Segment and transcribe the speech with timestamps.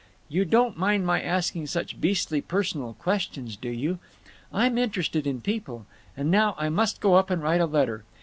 [0.29, 3.99] You don't mind my asking such beastly personal questions, do you?
[4.51, 5.85] I'm interested in people….
[6.17, 8.03] And now I must go up and write a letter.